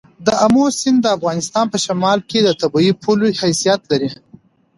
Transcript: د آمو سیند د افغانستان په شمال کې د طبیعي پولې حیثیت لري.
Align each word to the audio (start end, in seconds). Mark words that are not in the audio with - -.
د 0.25 0.27
آمو 0.45 0.65
سیند 0.79 0.99
د 1.03 1.07
افغانستان 1.17 1.65
په 1.73 1.77
شمال 1.85 2.19
کې 2.29 2.39
د 2.43 2.49
طبیعي 2.61 2.93
پولې 3.03 3.29
حیثیت 3.41 3.81
لري. 3.91 4.09